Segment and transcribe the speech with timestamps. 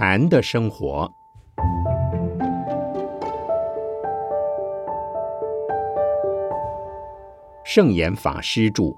[0.00, 1.12] 禅的生活，
[7.64, 8.94] 圣严法师著。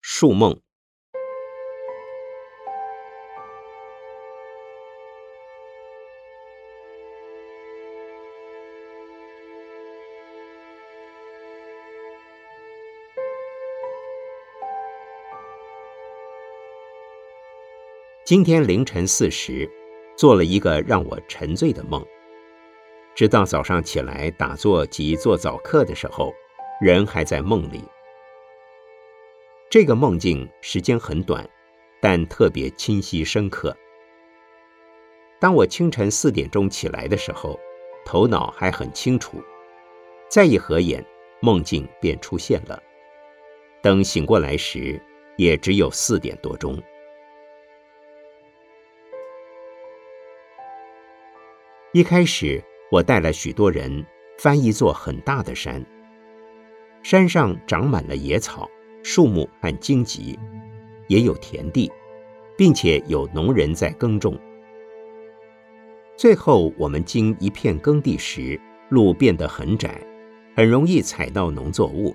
[0.00, 0.65] 树梦。
[18.26, 19.70] 今天凌晨四时，
[20.16, 22.04] 做了一个让我沉醉的梦。
[23.14, 26.34] 直到早上起来打坐及做早课的时候，
[26.80, 27.84] 人还在梦里。
[29.70, 31.48] 这个梦境时间很短，
[32.02, 33.76] 但特别清晰深刻。
[35.38, 37.56] 当我清晨四点钟起来的时候，
[38.04, 39.40] 头脑还很清楚。
[40.28, 41.06] 再一合眼，
[41.38, 42.82] 梦境便出现了。
[43.80, 45.00] 等醒过来时，
[45.36, 46.76] 也只有四点多钟。
[51.96, 54.04] 一开始，我带了许多人
[54.36, 55.82] 翻一座很大的山。
[57.02, 58.68] 山上长满了野草、
[59.02, 60.38] 树木和荆棘，
[61.08, 61.90] 也有田地，
[62.54, 64.38] 并且有农人在耕种。
[66.18, 68.60] 最后，我们经一片耕地时，
[68.90, 69.98] 路变得很窄，
[70.54, 72.14] 很容易踩到农作物，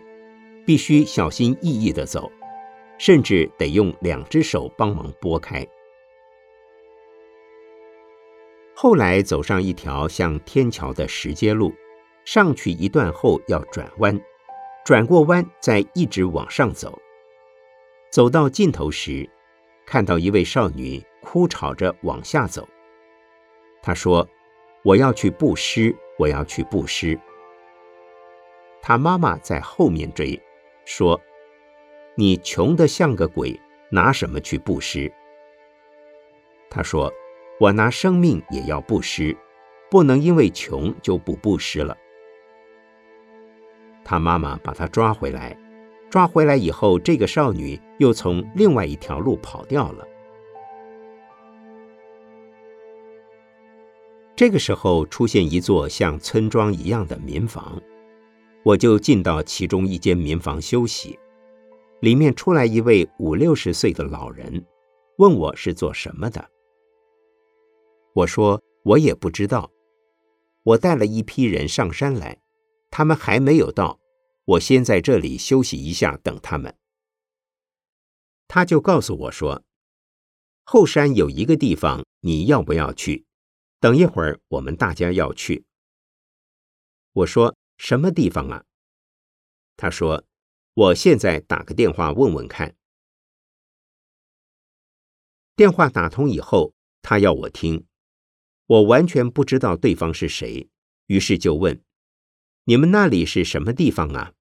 [0.63, 2.31] 必须小心翼翼地走，
[2.99, 5.67] 甚至得用两只手帮忙拨开。
[8.81, 11.71] 后来走上一条像天桥的石阶路，
[12.25, 14.19] 上去一段后要转弯，
[14.83, 16.99] 转过弯再一直往上走。
[18.09, 19.29] 走到尽头时，
[19.85, 22.67] 看到一位少女哭吵着往下走。
[23.83, 24.27] 她说
[24.83, 27.19] ：“我要去布施，我要去布施。”
[28.81, 30.41] 她妈妈在后面追，
[30.85, 31.21] 说
[32.17, 33.61] ：“你穷得像个鬼，
[33.91, 35.13] 拿什么去布施？”
[36.67, 37.13] 她说。
[37.61, 39.37] 我拿生命也要布施，
[39.87, 41.95] 不能因为穷就不布施了。
[44.03, 45.55] 他妈妈把他抓回来，
[46.09, 50.07] 抓回来以后，这个少女又从另外一条路跑掉了。
[54.35, 57.79] 这个时候出现一座像村庄一样的民房，
[58.63, 61.19] 我就进到其中一间民房休息。
[61.99, 64.65] 里面出来一位五六十岁的老人，
[65.17, 66.43] 问我是做什么的。
[68.13, 69.71] 我说：“我也不知道，
[70.63, 72.41] 我带了一批人上山来，
[72.89, 73.99] 他们还没有到，
[74.45, 76.77] 我先在这里休息一下，等他们。”
[78.47, 79.63] 他就告诉我说
[80.65, 83.25] ：“后山有一个地方，你要不要去？
[83.79, 85.63] 等一会儿我们大家要去。”
[87.13, 88.65] 我说：“什么地方啊？”
[89.77, 90.25] 他说
[90.75, 92.75] ：“我现在打个电话问问看。”
[95.55, 97.85] 电话打通以后，他要我听。
[98.71, 100.69] 我完全不知道对方是谁，
[101.07, 101.83] 于是就问
[102.63, 104.31] ：“你们那里是什么地方啊？”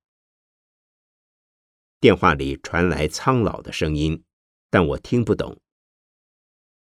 [1.99, 4.23] 电话里传来苍老的声音，
[4.71, 5.61] 但我听不懂。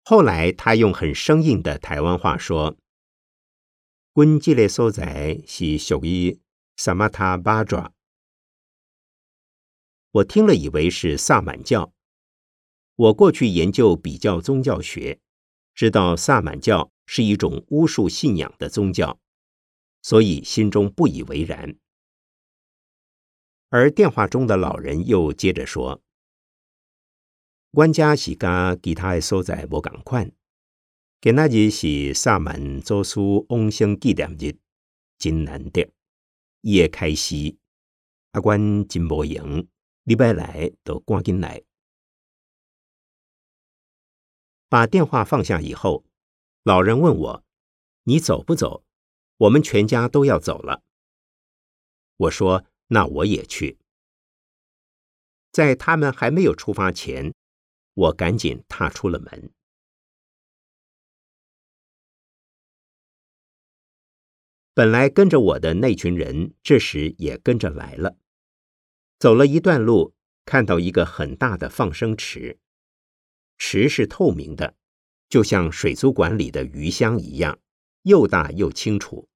[0.05, 2.77] 后来他用很生硬的台湾话说
[4.15, 6.39] ：“温基列所在是属于
[6.77, 7.95] 萨玛塔巴爪。”
[10.13, 11.95] 我听了以为是萨满教。
[12.97, 15.19] 我过去研究比较宗教学，
[15.75, 16.93] 知道萨满教。
[17.15, 19.21] 是一种巫术信仰的宗教，
[20.01, 21.77] 所以心中不以为然。
[23.69, 26.03] 而电话中的老人又接着说
[27.71, 30.33] ：“官家是甲其他的所在无共款，
[31.21, 33.21] 今仔日是萨满祖师
[33.51, 34.57] 往生纪念日，
[35.19, 35.93] 真难得。
[36.63, 37.59] 伊会开始，
[38.31, 39.69] 阿官真无闲，
[40.05, 41.63] 礼拜来都赶紧来。”
[44.71, 46.07] 把电话放下以后。
[46.65, 47.45] 老人问我
[48.05, 48.85] ：“你走不走？
[49.39, 50.83] 我们全家都要走了。”
[52.17, 53.79] 我说：“那我也去。”
[55.51, 57.35] 在他们还没有出发前，
[57.95, 59.53] 我赶紧踏出了门。
[64.73, 68.17] 本来跟着我的那群人，这时也跟着来了。
[69.19, 70.15] 走了一段路，
[70.45, 72.59] 看到一个很大的放生池，
[73.59, 74.77] 池是透明的。
[75.33, 77.59] 就像水族馆里的鱼箱一样，
[78.03, 79.31] 又大又清楚。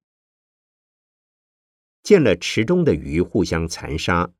[2.03, 4.31] 见了池中的鱼互相残杀，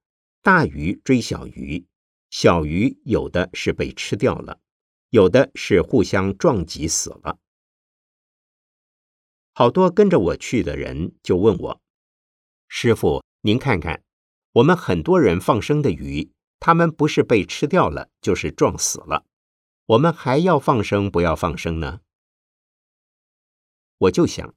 [0.44, 1.88] 大鱼追小鱼，
[2.30, 4.60] 小鱼有的是被吃掉了，
[5.10, 7.40] 有的是互相撞击死了。
[9.54, 11.82] 好多跟着我去的人就问我
[12.70, 14.04] ：“师傅，您看看，
[14.52, 19.26] 我们很多人放生的鱼，他们不是被吃掉了，就是撞死了，
[19.88, 22.00] 我们还要放生不要放生呢？”
[24.00, 24.56] 我就想，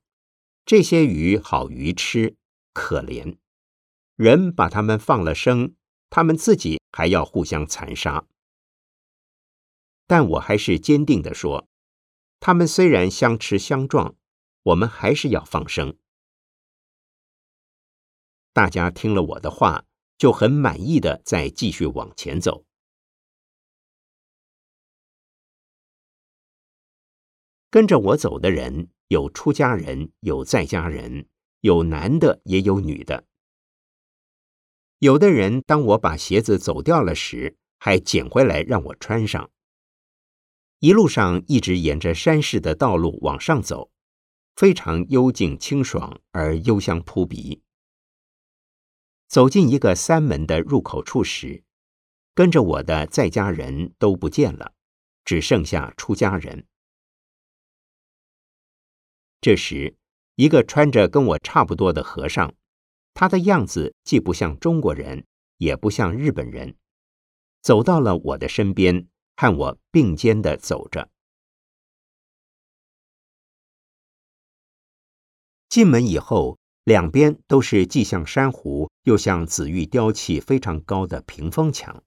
[0.65, 2.37] 这些鱼好鱼吃，
[2.73, 3.39] 可怜，
[4.15, 5.75] 人把它们放了生，
[6.09, 8.27] 它们自己还要互相残杀。
[10.07, 11.69] 但我还是坚定的说，
[12.39, 14.15] 它们虽然相吃相撞。
[14.63, 15.97] 我们还是要放生。
[18.53, 19.87] 大家听了我的话，
[20.19, 22.67] 就很满意的再继续往前走。
[27.71, 31.27] 跟着我走的人有出家人，有在家人，
[31.61, 33.25] 有男的也有女的。
[34.99, 39.51] 有的人当我把鞋子走掉了时，还捡回来让我穿上。
[40.81, 43.91] 一路上一直沿着山势的道路往上走。
[44.57, 47.63] 非常幽静清爽而幽香扑鼻。
[49.27, 51.63] 走进一个三门的入口处时，
[52.35, 54.75] 跟着我的在家人都不见了，
[55.25, 56.67] 只剩下出家人。
[59.41, 59.97] 这时，
[60.35, 62.55] 一个穿着跟我差不多的和尚，
[63.15, 65.27] 他的样子既不像中国人，
[65.57, 66.77] 也不像日本人，
[67.63, 71.11] 走到了我的身边，和我并肩的走着。
[75.71, 82.03] 进门以后，两边都是既像珊瑚又像紫玉雕砌非常高的屏风墙。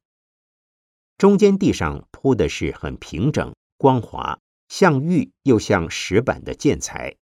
[1.18, 7.16] 中间地上铺的是很平整、光滑，像玉又像石板的建材。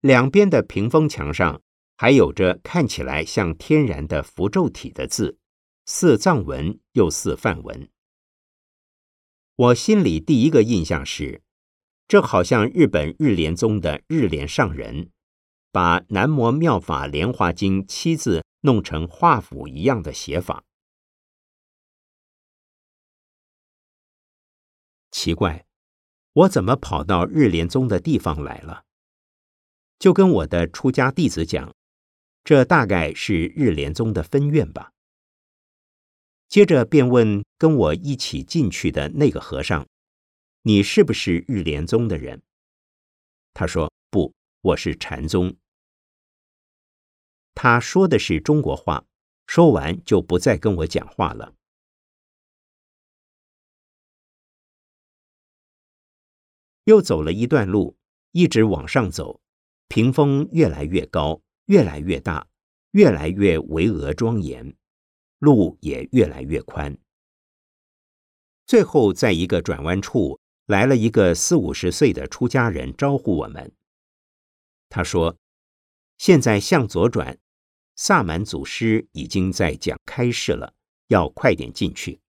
[0.00, 1.62] 两边的屏风墙上
[1.96, 5.38] 还有着看起来像天然的符咒体的字，
[5.84, 7.90] 似藏文又似梵文。
[9.56, 11.42] 我心里第一个印象是，
[12.06, 15.10] 这好像日本日莲宗的日莲上人。
[15.70, 20.64] 把《南摩妙法莲华经》七字弄成画符一样的写法，
[25.10, 25.66] 奇怪，
[26.32, 28.86] 我怎么跑到日莲宗的地方来了？
[29.98, 31.74] 就跟我的出家弟子讲，
[32.44, 34.92] 这大概是日莲宗的分院吧。
[36.48, 39.86] 接着便问跟我一起进去的那个和尚
[40.62, 42.42] ：“你是不是日莲宗的人？”
[43.52, 45.56] 他说：“不。”我是禅宗。
[47.54, 49.06] 他说的是中国话，
[49.46, 51.54] 说完就不再跟我讲话了。
[56.84, 57.96] 又走了一段路，
[58.32, 59.40] 一直往上走，
[59.88, 62.46] 屏风越来越高，越来越大，
[62.92, 64.76] 越来越巍峨庄严，
[65.38, 66.96] 路也越来越宽。
[68.66, 73.74] 最后，在一个转弯处，来了一个四五十岁的出家人，招呼我们。
[74.90, 75.38] 他说
[76.18, 77.38] ：“现在向左转，
[77.96, 80.74] 萨满祖师已经在讲开示了，
[81.06, 82.20] 要快点进去。”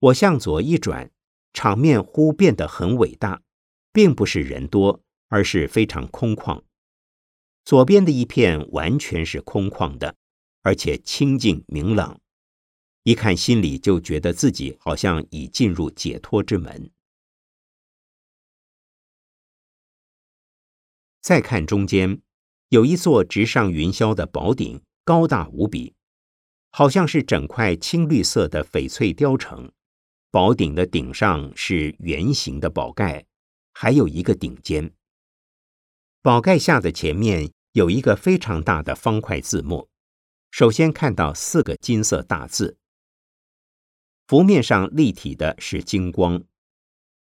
[0.00, 1.10] 我向左一转，
[1.52, 3.42] 场面忽变得很伟大，
[3.92, 6.62] 并不是人多，而是非常空旷。
[7.64, 10.16] 左边的一片完全是空旷的，
[10.62, 12.20] 而且清净明朗，
[13.02, 16.90] 一看心里就觉得自己好像已进入解脱之门。
[21.20, 22.22] 再看中间，
[22.70, 25.94] 有一座直上云霄的宝顶，高大无比，
[26.70, 29.70] 好像是整块青绿色的翡翠雕成。
[30.32, 33.26] 宝顶的顶上是圆形的宝盖，
[33.72, 34.94] 还有一个顶尖。
[36.22, 39.88] 宝盖下的前面有一个非常大的方块字幕，
[40.52, 42.76] 首先看到四个金色大字。
[44.28, 46.44] 浮面上立体的是金光，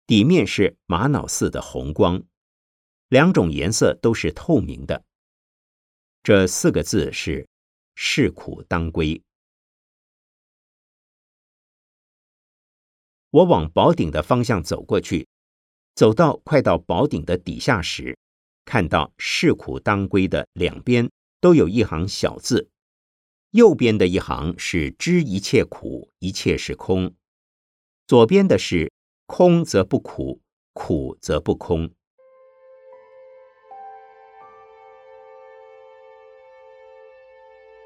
[0.06, 2.22] 底面是玛瑙似的红光。
[3.08, 5.04] 两种颜色都是透明的。
[6.22, 7.48] 这四个字是
[7.96, 9.20] “是苦当归”。
[13.32, 15.26] 我往宝顶的方向走过去，
[15.94, 18.18] 走到快到宝顶的底下时，
[18.66, 21.10] 看到“是苦当归”的两边
[21.40, 22.68] 都有一行小字，
[23.52, 27.14] 右边的一行是“知一切苦，一切是空”，
[28.06, 28.92] 左边的是
[29.24, 30.42] “空则不苦，
[30.74, 31.90] 苦则不空”。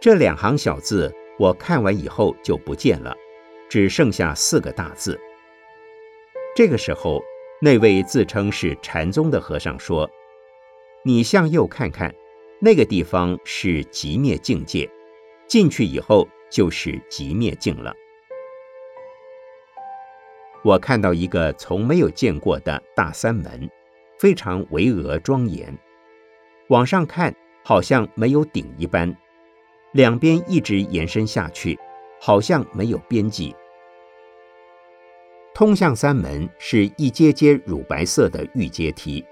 [0.03, 3.17] 这两行小字，我看完以后就不见了，
[3.71, 5.21] 只剩下四个大字。
[6.57, 7.23] 这个时候，
[7.61, 10.11] 那位自称是禅宗的和尚说
[11.05, 12.15] ：“你向右看看，
[12.63, 14.89] 那个地方是极灭境界，
[15.47, 17.95] 进去以后就是极灭境了。”
[20.65, 23.69] 我看到一个从没有见过的大三门，
[24.19, 25.77] 非常巍峨庄严。
[26.69, 29.15] 往上看，好像没有顶一般，
[29.93, 31.79] 两边一直延伸下去，
[32.19, 33.55] 好像没有边际。
[35.57, 39.25] 通向三门是一阶阶乳白色的玉阶梯，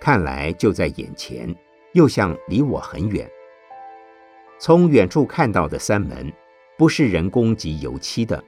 [0.00, 1.52] 看来就在眼前，
[1.92, 3.28] 又像离我很远。
[4.60, 6.32] 从远处看到的三门，
[6.78, 8.40] 不是人工及油漆的，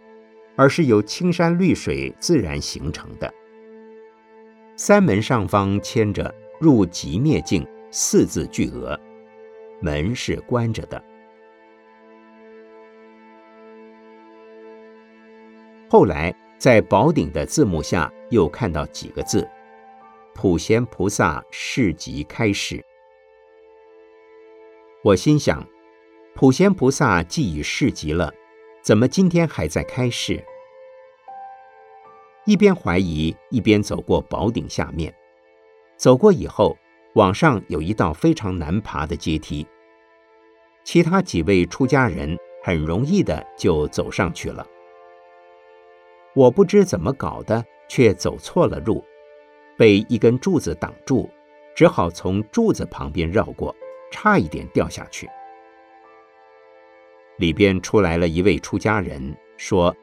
[0.55, 3.35] 而是由青山绿水自然形成的。
[4.77, 7.67] 三门上方签着“入极灭境”。
[7.91, 8.97] 四字巨额，
[9.81, 11.03] 门是关着的。
[15.91, 16.33] 后来
[16.63, 19.51] 在宝顶的字幕下又看到几个字
[20.33, 22.81] ：“普贤菩萨示即开示。”
[25.03, 25.67] 我心想，
[26.37, 28.33] 普贤菩萨既已示即了，
[28.81, 30.41] 怎么今天还在开示？
[32.47, 35.13] 一边怀疑，一边走过宝顶下面。
[35.97, 36.79] 走过以后。
[37.15, 39.67] 往上有一道非常难爬的阶梯，
[40.83, 44.67] 其他几位出家人很容易的就走上去了。
[46.35, 49.05] 我不知怎么搞的，却走错了路，
[49.77, 51.29] 被一根柱子挡住，
[51.75, 53.75] 只好从柱子旁边绕过，
[54.11, 55.29] 差一点掉下去。
[57.39, 59.95] 里边出来了一位出家人，说：“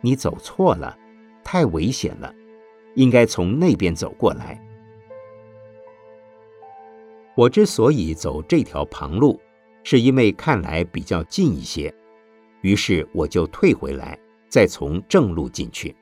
[0.00, 0.96] 你走错了，
[1.42, 2.32] 太危险了，
[2.94, 4.58] 应该从那边走过来。”
[7.36, 9.40] 我之所以走这条旁路，
[9.82, 11.92] 是因为看来比较近一些，
[12.60, 14.18] 于是我就退回来，
[14.50, 15.96] 再从正路进去。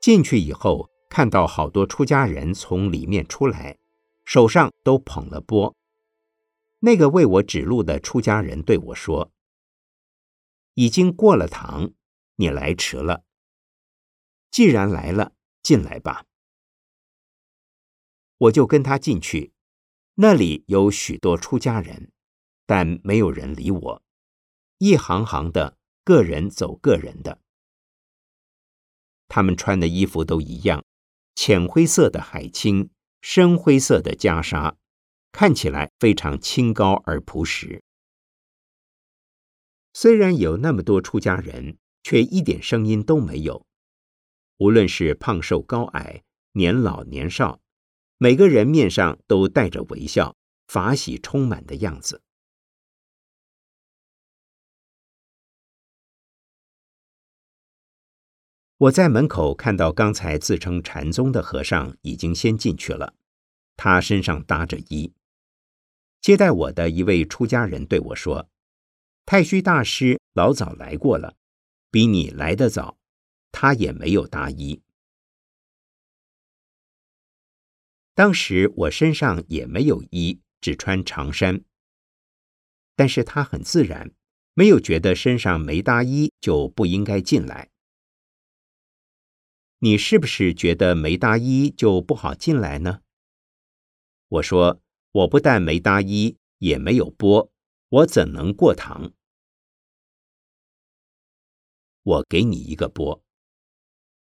[0.00, 3.78] 进去以后，看到好多出家人从里面出来，
[4.24, 5.74] 手上都捧了钵。
[6.80, 9.32] 那个为我指路的出家人对我说
[10.74, 11.92] ：“已经过了堂，
[12.36, 13.24] 你来迟了。
[14.50, 15.32] 既然来了。”
[15.64, 16.26] 进来吧，
[18.36, 19.54] 我就跟他进去。
[20.16, 22.12] 那里有许多出家人，
[22.66, 24.02] 但没有人理我，
[24.78, 27.40] 一行行的，个人走个人的。
[29.28, 30.84] 他们穿的衣服都一样，
[31.34, 32.90] 浅灰色的海青，
[33.20, 34.76] 深灰色的袈裟，
[35.32, 37.82] 看起来非常清高而朴实。
[39.92, 43.66] 虽然有那么多出家人，却一点声音都没有。
[44.58, 47.60] 无论是胖瘦高矮、年老年少，
[48.18, 50.36] 每个人面上都带着微笑，
[50.68, 52.22] 法喜充满的样子。
[58.84, 63.14] 我在门口看到刚才自称禅宗的和尚已经先进去了，
[63.76, 65.14] 他身上搭着衣。
[66.20, 68.50] 接待我的一位出家人对我说
[69.24, 71.36] ：“太虚大师老早来过了，
[71.90, 72.98] 比你来得早。”
[73.52, 74.82] 他也没有搭衣。
[78.14, 81.62] 当时我身上也没有衣，只穿长衫。
[82.96, 84.12] 但是他很自然，
[84.52, 87.70] 没有觉得身上没搭衣就不应该进来。
[89.84, 93.02] 你是不是觉得没搭衣就不好进来呢？
[94.28, 94.80] 我说，
[95.12, 97.52] 我不但没搭衣，也没有钵，
[97.90, 99.12] 我怎能过堂？
[102.02, 103.22] 我给你一个钵。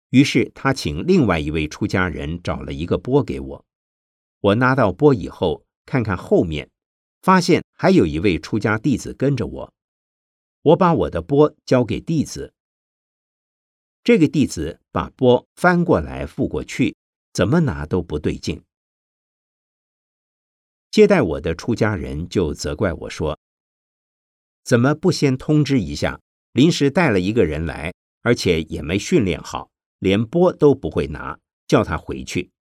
[0.08, 3.66] 于是他请另外一位出家人找了一个钵给我。
[4.40, 6.70] 我拿到钵以后，看看后面，
[7.20, 9.74] 发现还有一位出家弟子跟着我。
[10.62, 12.54] 我把我的钵交给弟子，
[14.02, 16.96] 这个弟子把钵翻过来覆过去，
[17.32, 18.62] 怎么拿都不对劲。
[20.92, 23.36] 接待我的出家人就责怪我说
[24.62, 26.20] ：“怎么不先通知一下？
[26.52, 32.52] 临时带了一个人来，而且也没训练好。”连钵都不会拿，叫他回去。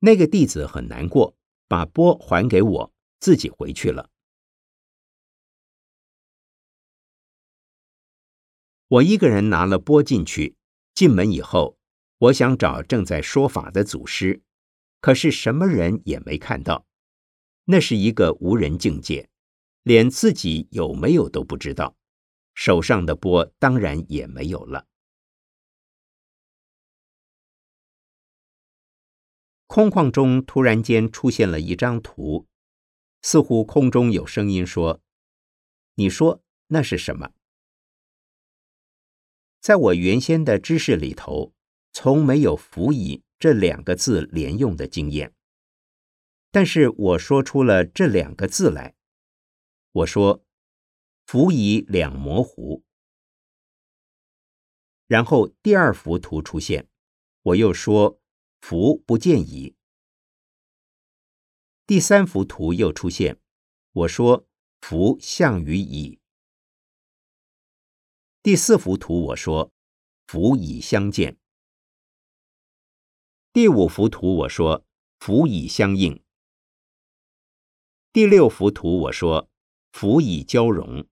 [0.00, 1.36] 那个弟子很难过，
[1.68, 4.10] 把钵还给我，自己回去了。
[8.88, 10.56] 我一个人拿了钵进去，
[10.94, 11.78] 进门以后，
[12.18, 14.42] 我想找正在说法的祖师，
[15.00, 16.86] 可是什么人也没看到。
[17.64, 19.30] 那是一个无人境界，
[19.82, 21.96] 连自己有没有都不知道，
[22.54, 24.86] 手上的钵当然也没有了。
[29.66, 32.48] 空旷中突然间出现了一张图，
[33.22, 35.00] 似乎空中有声音说
[35.94, 37.30] ：“你说那是什么？”
[39.60, 41.52] 在我原先的知识里头，
[41.92, 45.34] 从没有“辅以”这两个字连用的经验。
[46.50, 48.94] 但是我说出了这两个字来，
[49.92, 50.44] 我说
[51.26, 52.84] ：“符以两模糊。
[55.06, 56.88] 然后第二幅图出现，
[57.42, 58.20] 我又说
[58.60, 59.76] 符不见矣。
[61.86, 63.40] 第三幅图又出现，
[63.92, 64.48] 我说
[64.80, 66.19] 符向于乙。
[68.42, 69.70] 第四幅图我说
[70.26, 71.36] 福以相见。
[73.52, 74.82] 第五幅图我说
[75.18, 76.24] 福以相应。
[78.14, 79.50] 第六幅图我说
[79.92, 81.06] 福以交融。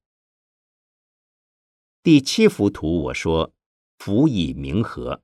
[2.02, 3.52] 第七幅图我说
[3.98, 5.22] 福以明和。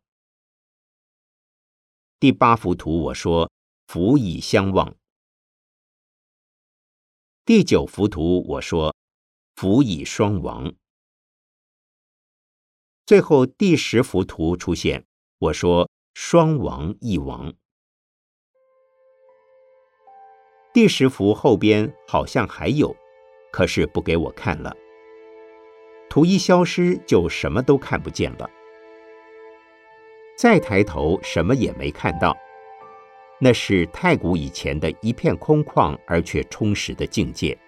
[2.20, 3.50] 第八幅图我说
[3.86, 4.94] 福以相望。
[7.46, 8.94] 第九幅图我说
[9.56, 10.74] 符乙双亡。
[13.06, 15.04] 最后第十幅图出现，
[15.38, 15.88] 我说。
[16.16, 17.52] 双王一王，
[20.72, 22.94] 第十幅后边好像还有，
[23.50, 24.72] 可是不给我看了。
[26.08, 28.48] 图一消失，就什么都看不见了。
[30.38, 32.36] 再抬头，什么也没看到。
[33.40, 37.58] 那是太古以前的一片空旷而却充实的境界，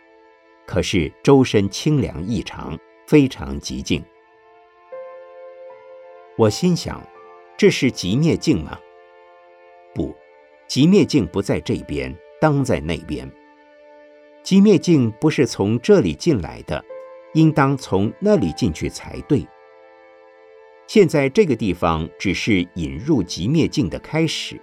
[0.69, 2.79] 可是周身清凉异常，
[3.09, 4.05] 非常寂静。
[6.37, 7.03] 我心想。
[7.59, 8.79] 这是极灭境吗？
[9.95, 10.15] 不，
[10.67, 13.27] 极灭境不在这边，当在那边。
[14.43, 16.85] 极灭境不是从这里进来的，
[17.33, 19.43] 应当从那里进去才对。
[20.87, 24.61] 现在这个地方只是引入极灭境的开始。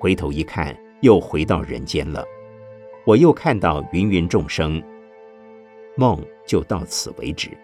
[0.00, 2.24] 回头一看，又回到人间了。
[3.06, 4.82] 我又看到芸芸众生，
[5.96, 7.56] 梦就到此为止。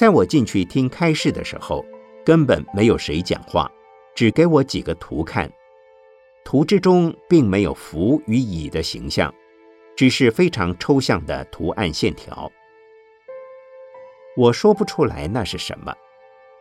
[0.00, 1.84] 在我进去听开示的时候，
[2.24, 3.70] 根本没有谁讲话，
[4.14, 5.52] 只给我几个图看。
[6.42, 9.30] 图之中并没有符与乙的形象，
[9.94, 12.50] 只是非常抽象的图案线条。
[14.38, 15.94] 我说不出来那是什么，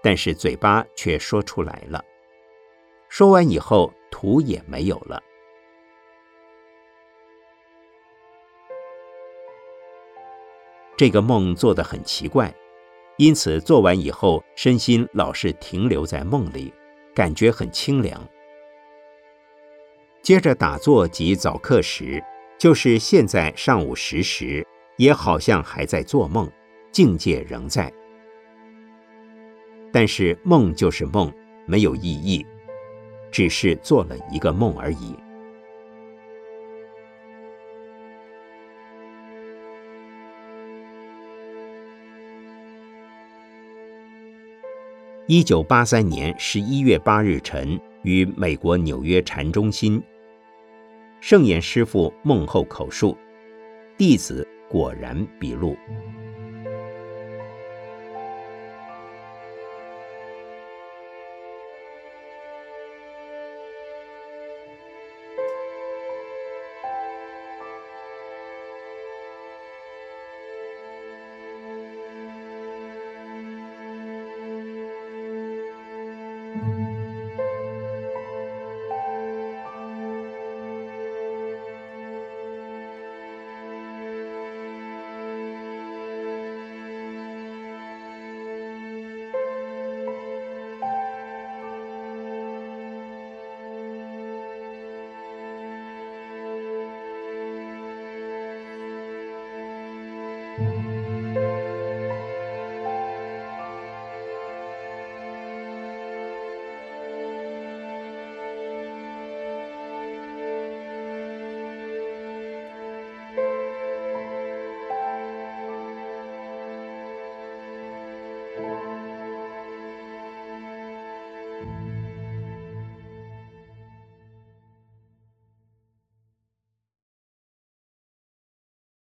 [0.03, 2.03] 但是嘴巴却说出来了。
[3.07, 5.23] 说完以后，图也没有了。
[10.97, 12.53] 这个梦做得很奇怪。
[13.19, 16.73] 因此，做完以后，身心老是停留在梦里，
[17.13, 18.25] 感觉很清凉。
[20.21, 22.23] 接着打坐及早课时，
[22.57, 26.49] 就是现在上午十时，也好像还在做梦，
[26.93, 27.91] 境界仍在。
[29.91, 31.29] 但是梦就是梦，
[31.65, 32.45] 没有意义，
[33.29, 35.13] 只是做了一个梦而已。
[45.31, 50.01] 一九八三年十一月八日晨，于美国纽约禅中心，
[51.21, 53.15] 圣严师父梦后口述，
[53.95, 55.77] 弟子果然笔录。